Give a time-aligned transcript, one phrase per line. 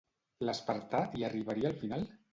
[0.47, 2.11] L'espartà hi arribaria al final?